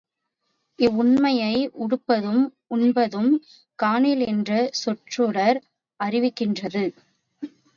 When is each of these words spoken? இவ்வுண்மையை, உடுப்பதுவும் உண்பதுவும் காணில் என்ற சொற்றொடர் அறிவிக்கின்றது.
இவ்வுண்மையை, 0.79 1.51
உடுப்பதுவும் 1.81 2.41
உண்பதுவும் 2.71 3.31
காணில் 3.79 4.25
என்ற 4.27 4.51
சொற்றொடர் 4.81 5.59
அறிவிக்கின்றது. 5.99 6.85